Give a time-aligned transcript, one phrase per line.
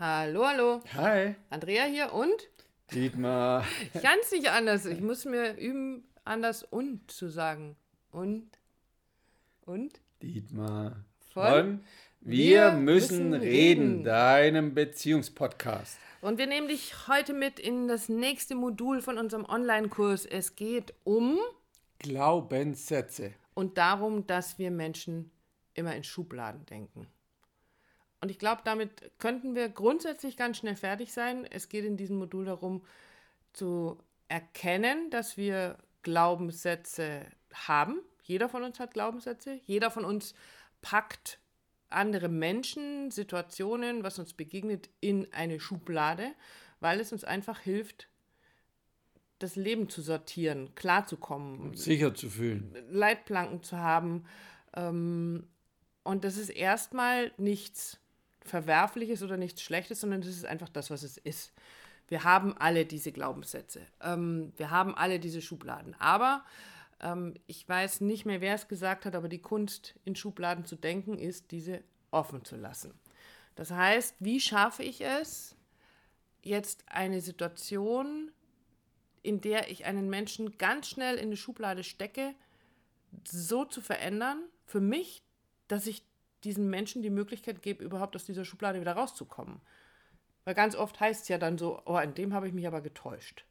[0.00, 0.80] Hallo, hallo.
[0.94, 1.34] Hi.
[1.50, 2.48] Andrea hier und?
[2.92, 3.64] Dietmar.
[3.92, 4.86] Ich kann es nicht anders.
[4.86, 7.74] Ich muss mir üben, anders und zu sagen.
[8.12, 8.48] Und?
[9.66, 10.00] Und?
[10.22, 11.04] Dietmar.
[11.32, 11.82] Von?
[12.20, 14.04] Wir, müssen, müssen reden, reden.
[14.04, 15.98] deinem Beziehungspodcast.
[16.20, 20.26] Und wir nehmen dich heute mit in das nächste Modul von unserem Online-Kurs.
[20.26, 21.40] Es geht um
[21.98, 23.32] Glaubenssätze.
[23.54, 25.32] und darum, dass wir Menschen
[25.74, 27.08] immer in Schubladen denken.
[28.20, 31.46] Und ich glaube, damit könnten wir grundsätzlich ganz schnell fertig sein.
[31.48, 32.82] Es geht in diesem Modul darum,
[33.52, 33.98] zu
[34.28, 38.00] erkennen, dass wir Glaubenssätze haben.
[38.22, 39.60] Jeder von uns hat Glaubenssätze.
[39.64, 40.34] Jeder von uns
[40.82, 41.38] packt
[41.90, 46.32] andere Menschen, Situationen, was uns begegnet, in eine Schublade,
[46.80, 48.08] weil es uns einfach hilft,
[49.38, 52.74] das Leben zu sortieren, klarzukommen, Sicher zu fühlen.
[52.90, 54.24] Leitplanken zu haben.
[54.74, 55.46] Ähm,
[56.02, 58.00] und das ist erstmal nichts
[58.48, 61.52] Verwerfliches oder nichts Schlechtes, sondern das ist einfach das, was es ist.
[62.08, 63.82] Wir haben alle diese Glaubenssätze.
[64.00, 65.94] Ähm, wir haben alle diese Schubladen.
[65.98, 66.44] Aber
[67.00, 70.76] ähm, ich weiß nicht mehr, wer es gesagt hat, aber die Kunst, in Schubladen zu
[70.76, 72.94] denken, ist, diese offen zu lassen.
[73.54, 75.54] Das heißt, wie schaffe ich es,
[76.42, 78.30] jetzt eine Situation,
[79.22, 82.34] in der ich einen Menschen ganz schnell in eine Schublade stecke,
[83.26, 85.22] so zu verändern, für mich,
[85.66, 86.04] dass ich
[86.44, 89.60] diesen Menschen die Möglichkeit gebe, überhaupt aus dieser Schublade wieder rauszukommen.
[90.44, 92.80] Weil ganz oft heißt es ja dann so, oh, in dem habe ich mich aber
[92.80, 93.44] getäuscht.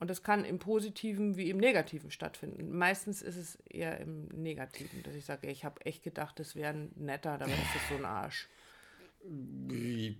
[0.00, 2.76] Und das kann im Positiven wie im Negativen stattfinden.
[2.76, 6.74] Meistens ist es eher im Negativen, dass ich sage, ich habe echt gedacht, das wäre
[6.96, 8.48] netter, dabei ist das so ein Arsch.
[9.70, 10.18] Ich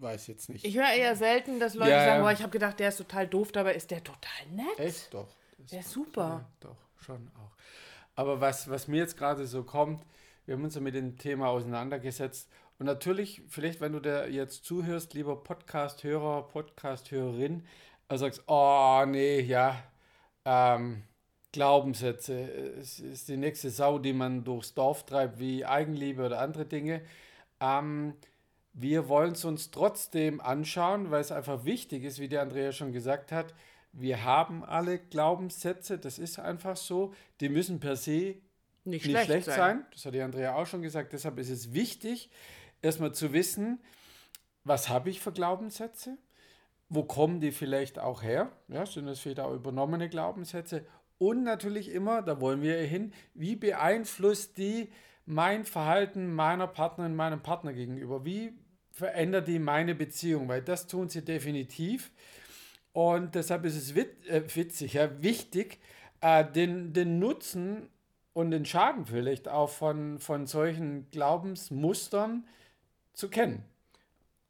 [0.00, 0.64] weiß jetzt nicht.
[0.64, 3.26] Ich höre eher selten, dass Leute Ja, sagen, oh, ich habe gedacht, der ist total
[3.26, 4.78] doof, dabei ist der total nett.
[4.78, 5.12] Echt?
[5.12, 5.28] Doch.
[5.72, 6.28] Der ist super.
[6.28, 7.50] Ja, doch, schon auch.
[8.14, 10.04] Aber was, was mir jetzt gerade so kommt,
[10.48, 12.48] wir haben uns ja mit dem Thema auseinandergesetzt.
[12.78, 17.66] Und natürlich, vielleicht, wenn du da jetzt zuhörst, lieber Podcast-Hörer, Podcast-Hörerin,
[18.08, 19.76] also sagst, oh nee, ja,
[20.46, 21.02] ähm,
[21.52, 22.50] Glaubenssätze,
[22.80, 27.02] es ist die nächste Sau, die man durchs Dorf treibt, wie Eigenliebe oder andere Dinge.
[27.60, 28.14] Ähm,
[28.72, 32.92] wir wollen es uns trotzdem anschauen, weil es einfach wichtig ist, wie der Andrea schon
[32.92, 33.52] gesagt hat.
[33.92, 37.12] Wir haben alle Glaubenssätze, das ist einfach so.
[37.40, 38.36] Die müssen per se
[38.84, 39.84] Nicht, nicht schlecht, sein.
[39.92, 41.12] Das hat die Andrea auch schon gesagt.
[41.12, 42.30] Deshalb ist es wichtig,
[42.82, 43.80] erstmal zu wissen,
[44.64, 46.18] was habe ich für Glaubenssätze?
[46.88, 48.50] Wo kommen die vielleicht auch her?
[48.68, 50.86] Ja, sind das vielleicht auch übernommene Glaubenssätze?
[51.18, 54.88] Und natürlich immer, da wollen wir hin, wie beeinflusst die
[55.26, 58.24] mein Verhalten meiner Partnerin, meinem Partner gegenüber?
[58.24, 58.54] Wie
[58.92, 60.48] verändert die meine Beziehung?
[60.48, 62.10] Weil das tun sie definitiv.
[62.92, 65.78] Und deshalb ist es wit äh, witzig, ja, wichtig,
[66.20, 67.88] äh, den, den Nutzen
[68.38, 72.46] und den Schaden vielleicht auch von, von solchen Glaubensmustern
[73.12, 73.64] zu kennen.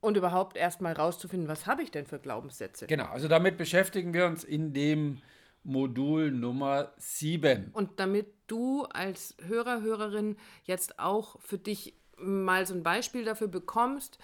[0.00, 2.86] Und überhaupt erstmal rauszufinden, was habe ich denn für Glaubenssätze?
[2.86, 5.22] Genau, also damit beschäftigen wir uns in dem
[5.64, 7.70] Modul Nummer 7.
[7.72, 13.48] Und damit du als Hörer, Hörerin jetzt auch für dich mal so ein Beispiel dafür
[13.48, 14.18] bekommst,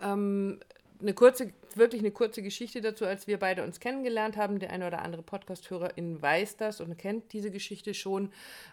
[0.00, 0.58] ähm,
[1.02, 4.58] eine kurze, wirklich eine kurze Geschichte dazu, als wir beide uns kennengelernt haben.
[4.58, 8.32] Der eine oder andere Podcast-Hörerin weiß das und kennt diese Geschichte schon,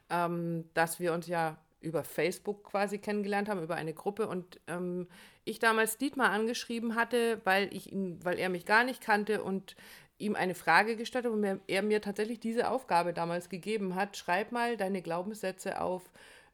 [0.09, 5.07] ähm, dass wir uns ja über Facebook quasi kennengelernt haben, über eine Gruppe und ähm,
[5.45, 9.75] ich damals Dietmar angeschrieben hatte, weil ich ihn, weil er mich gar nicht kannte und
[10.17, 14.17] ihm eine Frage gestellt habe und mir, er mir tatsächlich diese Aufgabe damals gegeben hat,
[14.17, 16.11] schreib mal deine Glaubenssätze auf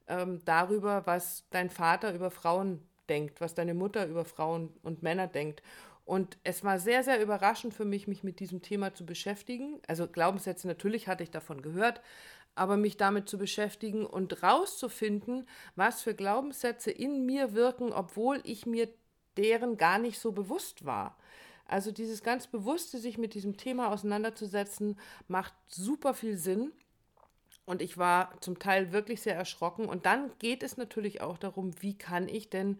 [0.08, 5.28] ähm, darüber, was dein Vater über Frauen denkt, was deine Mutter über Frauen und Männer
[5.28, 5.62] denkt.
[6.06, 9.80] Und es war sehr, sehr überraschend für mich, mich mit diesem Thema zu beschäftigen.
[9.88, 12.02] Also Glaubenssätze, natürlich hatte ich davon gehört,
[12.54, 18.66] aber mich damit zu beschäftigen und rauszufinden, was für Glaubenssätze in mir wirken, obwohl ich
[18.66, 18.88] mir
[19.36, 21.18] deren gar nicht so bewusst war.
[21.68, 26.72] Also dieses ganz bewusste, sich mit diesem Thema auseinanderzusetzen, macht super viel Sinn.
[27.66, 29.86] Und ich war zum Teil wirklich sehr erschrocken.
[29.88, 32.80] Und dann geht es natürlich auch darum, wie kann ich denn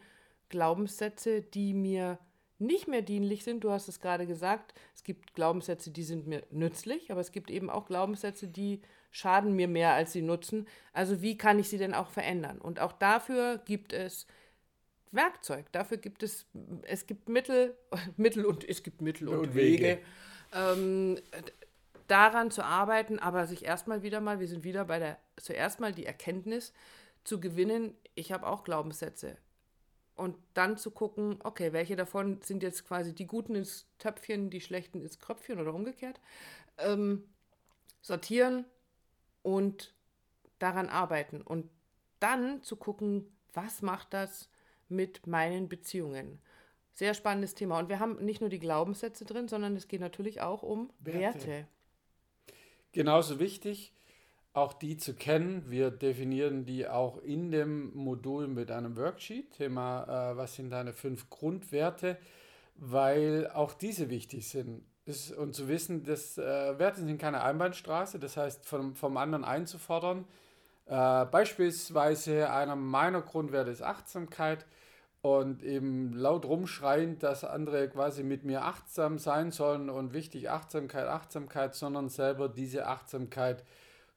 [0.50, 2.20] Glaubenssätze, die mir
[2.58, 6.44] nicht mehr dienlich sind, du hast es gerade gesagt, es gibt Glaubenssätze, die sind mir
[6.52, 8.82] nützlich, aber es gibt eben auch Glaubenssätze, die
[9.12, 10.68] schaden mir mehr, als sie nutzen.
[10.94, 12.60] Also wie kann ich sie denn auch verändern?
[12.60, 14.26] Und auch dafür gibt es
[15.12, 16.46] Werkzeug, dafür gibt es,
[16.84, 17.76] es gibt Mittel,
[18.18, 20.02] Mittel und es gibt Mittel und, Und Wege, Wege.
[20.54, 21.20] ähm,
[22.08, 25.94] daran zu arbeiten, aber sich erstmal wieder mal, wir sind wieder bei der, zuerst mal
[25.94, 26.74] die Erkenntnis
[27.24, 29.38] zu gewinnen, ich habe auch Glaubenssätze.
[30.16, 34.62] Und dann zu gucken, okay, welche davon sind jetzt quasi die Guten ins Töpfchen, die
[34.62, 36.22] Schlechten ins Kröpfchen oder umgekehrt.
[36.78, 37.24] Ähm,
[38.02, 38.66] sortieren
[39.42, 39.94] und
[40.60, 41.42] daran arbeiten.
[41.42, 41.70] Und
[42.20, 44.50] dann zu gucken, was macht das
[44.88, 46.40] mit meinen Beziehungen.
[46.94, 47.80] Sehr spannendes Thema.
[47.80, 51.46] Und wir haben nicht nur die Glaubenssätze drin, sondern es geht natürlich auch um Werte.
[51.46, 51.68] Werte.
[52.94, 53.92] Genauso wichtig,
[54.56, 55.66] auch die zu kennen.
[55.70, 59.52] Wir definieren die auch in dem Modul mit einem Worksheet.
[59.52, 62.18] Thema, äh, was sind deine fünf Grundwerte,
[62.76, 64.84] weil auch diese wichtig sind.
[65.06, 69.44] Ist, und zu wissen, dass äh, Werte sind keine Einbahnstraße, das heißt, vom, vom anderen
[69.44, 70.26] einzufordern.
[70.86, 74.66] Äh, beispielsweise einer meiner Grundwerte ist Achtsamkeit
[75.22, 81.08] und eben laut rumschreien, dass andere quasi mit mir achtsam sein sollen und wichtig Achtsamkeit,
[81.08, 83.64] Achtsamkeit, sondern selber diese Achtsamkeit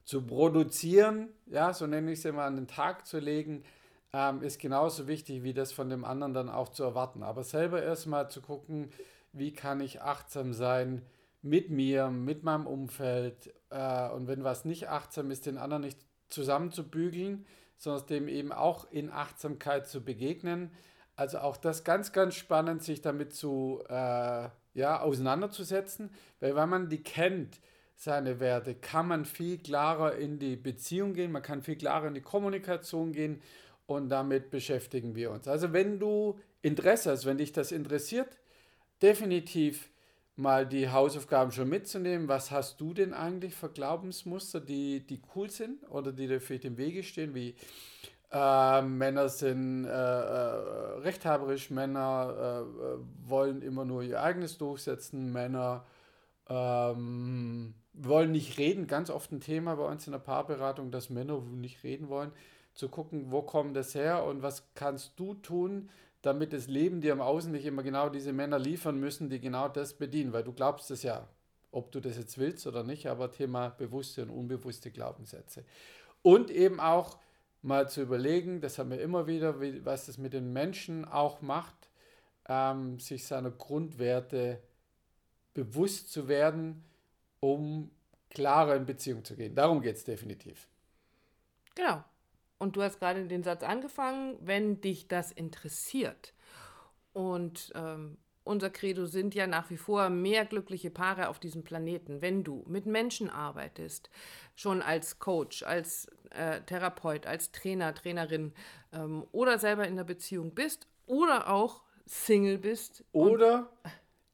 [0.09, 3.63] zu produzieren, ja, so nenne ich es immer, an den Tag zu legen,
[4.11, 7.21] ähm, ist genauso wichtig, wie das von dem anderen dann auch zu erwarten.
[7.21, 8.89] Aber selber erstmal zu gucken,
[9.33, 11.03] wie kann ich achtsam sein
[11.43, 15.99] mit mir, mit meinem Umfeld äh, und wenn was nicht achtsam ist, den anderen nicht
[16.29, 17.45] zusammenzubügeln,
[17.77, 20.71] sondern dem eben auch in Achtsamkeit zu begegnen
[21.19, 26.87] also auch das ganz, ganz spannend, sich damit zu äh, ja, auseinanderzusetzen, weil wenn man
[26.87, 27.59] die kennt,
[27.99, 32.13] seine Werte, kann man viel klarer in die Beziehung gehen, man kann viel klarer in
[32.13, 33.41] die Kommunikation gehen
[33.87, 35.49] und damit beschäftigen wir uns.
[35.49, 38.37] Also wenn du Interesse hast, wenn dich das interessiert,
[39.01, 39.89] definitiv
[40.37, 42.29] mal die Hausaufgaben schon mitzunehmen.
[42.29, 46.63] Was hast du denn eigentlich für Glaubensmuster, die, die cool sind oder die dir vielleicht
[46.63, 47.53] im Wege stehen, wie
[48.31, 55.83] äh, Männer sind äh, äh, rechthaberisch, Männer äh, wollen immer nur ihr eigenes durchsetzen, Männer
[56.49, 58.87] ähm, wollen nicht reden.
[58.87, 62.31] Ganz oft ein Thema bei uns in der Paarberatung, dass Männer nicht reden wollen.
[62.73, 65.89] Zu gucken, wo kommt das her und was kannst du tun,
[66.21, 69.67] damit das Leben dir im Außen nicht immer genau diese Männer liefern müssen, die genau
[69.67, 71.27] das bedienen, weil du glaubst es ja,
[71.71, 75.63] ob du das jetzt willst oder nicht, aber Thema bewusste und unbewusste Glaubenssätze.
[76.21, 77.17] Und eben auch
[77.61, 81.41] mal zu überlegen, das haben wir immer wieder, wie, was das mit den Menschen auch
[81.41, 81.89] macht,
[82.47, 84.59] ähm, sich seiner Grundwerte
[85.63, 86.83] bewusst zu werden,
[87.39, 87.91] um
[88.29, 89.55] klarer in Beziehung zu gehen.
[89.55, 90.67] Darum geht es definitiv.
[91.75, 92.03] Genau.
[92.57, 96.33] Und du hast gerade den Satz angefangen, wenn dich das interessiert.
[97.13, 102.21] Und ähm, unser Credo sind ja nach wie vor mehr glückliche Paare auf diesem Planeten.
[102.21, 104.09] Wenn du mit Menschen arbeitest,
[104.55, 108.53] schon als Coach, als äh, Therapeut, als Trainer, Trainerin
[108.93, 113.03] ähm, oder selber in der Beziehung bist oder auch Single bist.
[113.11, 113.69] Oder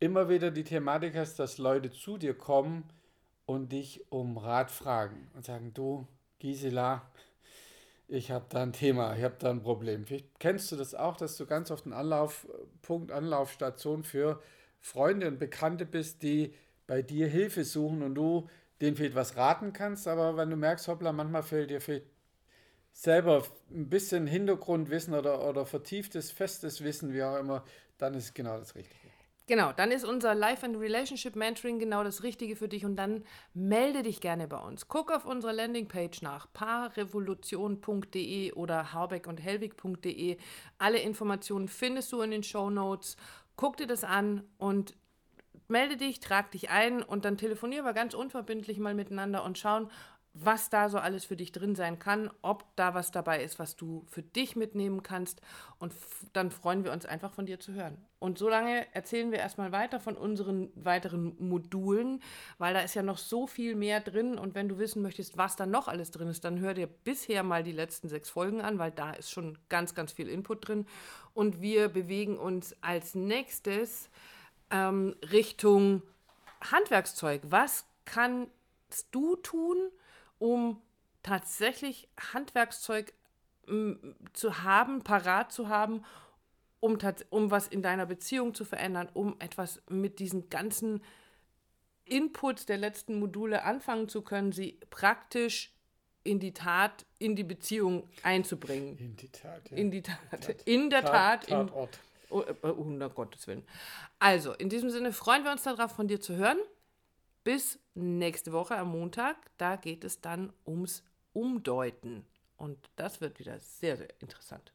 [0.06, 2.84] immer wieder die Thematik hast, dass Leute zu dir kommen
[3.48, 6.08] und dich um Rat fragen und sagen, du
[6.40, 7.10] Gisela,
[8.08, 10.06] ich habe da ein Thema, ich habe da ein Problem.
[10.06, 14.42] Vielleicht kennst du das auch, dass du ganz oft ein Anlaufpunkt, Anlaufstation für
[14.80, 16.54] Freunde und Bekannte bist, die
[16.86, 18.48] bei dir Hilfe suchen und du
[18.82, 22.06] denen vielleicht was raten kannst, aber wenn du merkst, hoppla, manchmal fehlt dir vielleicht
[22.92, 27.64] selber ein bisschen Hintergrundwissen oder, oder vertieftes, festes Wissen, wie auch immer,
[27.98, 29.05] dann ist genau das Richtige.
[29.48, 33.24] Genau, dann ist unser Life and Relationship Mentoring genau das Richtige für dich und dann
[33.54, 34.88] melde dich gerne bei uns.
[34.88, 40.38] Guck auf unserer Landingpage nach paarrevolution.de oder harbeck und helwig.de.
[40.80, 43.18] Alle Informationen findest du in den Show Notes.
[43.56, 44.96] Guck dir das an und
[45.68, 49.92] melde dich, trag dich ein und dann telefonieren wir ganz unverbindlich mal miteinander und schauen,
[50.38, 53.78] was da so alles für dich drin sein kann, ob da was dabei ist, was
[53.78, 55.42] du für dich mitnehmen kannst.
[55.80, 55.94] Und
[56.34, 57.98] dann freuen wir uns einfach von dir zu hören.
[58.20, 62.22] Und solange erzählen wir erstmal weiter von unseren weiteren Modulen,
[62.58, 64.38] weil da ist ja noch so viel mehr drin.
[64.38, 67.44] Und wenn du wissen möchtest, was da noch alles drin ist, dann hör dir bisher
[67.44, 70.86] mal die letzten sechs Folgen an, weil da ist schon ganz, ganz viel Input drin.
[71.34, 74.10] Und wir bewegen uns als nächstes
[74.70, 76.02] ähm, Richtung
[76.72, 77.42] Handwerkszeug.
[77.46, 78.52] Was kannst
[79.12, 79.78] du tun?
[80.40, 80.82] Um
[81.24, 83.14] tatsächlich Handwerkszeug
[84.34, 86.04] zu haben, parat zu haben,
[86.80, 86.98] um,
[87.30, 91.02] um was in deiner Beziehung zu verändern, um etwas mit diesen ganzen
[92.06, 95.74] Inputs der letzten Module anfangen zu können, sie praktisch
[96.24, 98.98] in die Tat, in die Beziehung einzubringen.
[98.98, 99.78] In die Tat, ja.
[99.78, 100.18] In die Tat.
[100.30, 100.62] Tat.
[100.66, 101.48] In der Tat.
[101.48, 101.90] Tat in, oh,
[102.30, 103.64] oh, um Gottes Willen.
[104.20, 106.58] Also, in diesem Sinne freuen wir uns darauf, von dir zu hören.
[107.46, 109.38] Bis nächste Woche am Montag.
[109.60, 112.26] Da geht es dann ums Umdeuten.
[112.58, 114.74] Und das wird wieder sehr, sehr interessant.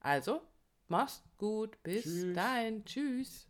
[0.00, 0.42] Also,
[0.88, 1.82] mach's gut.
[1.82, 2.34] Bis Tschüss.
[2.34, 2.84] dahin.
[2.84, 3.48] Tschüss.